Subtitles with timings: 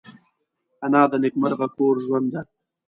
[0.85, 2.41] انا د نیکمرغه کور ژوند ده